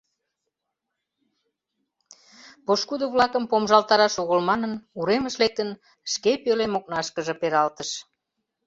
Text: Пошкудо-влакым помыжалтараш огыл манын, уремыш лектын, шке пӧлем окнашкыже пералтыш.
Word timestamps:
Пошкудо-влакым 2.65 3.43
помыжалтараш 3.51 4.13
огыл 4.23 4.39
манын, 4.49 4.73
уремыш 4.99 5.35
лектын, 5.41 5.69
шке 6.11 6.31
пӧлем 6.43 6.73
окнашкыже 6.79 7.33
пералтыш. 7.41 7.89